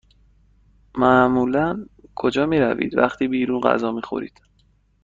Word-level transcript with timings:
معمولا 0.97 1.85
کجا 2.15 2.45
می 2.45 2.59
روید 2.59 2.97
وقتی 2.97 3.27
بیرون 3.27 3.61
غذا 3.61 3.91
می 3.91 4.01
خورید؟ 4.01 4.41